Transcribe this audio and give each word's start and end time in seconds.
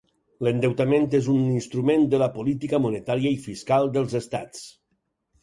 L'endeutament 0.45 1.03
és 1.17 1.29
un 1.33 1.43
instrument 1.57 2.07
de 2.15 2.21
la 2.23 2.31
política 2.39 2.81
monetària 2.87 3.35
i 3.37 3.39
fiscal 3.45 3.93
dels 3.99 4.19
estats. 4.23 4.67